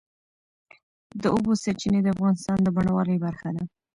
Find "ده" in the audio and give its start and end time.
3.55-3.63